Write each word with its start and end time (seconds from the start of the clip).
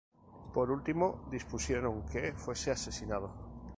Por 0.55 0.71
último, 0.71 1.25
dispusieron 1.29 2.07
que 2.11 2.33
fuese 2.33 2.71
asesinado. 2.71 3.29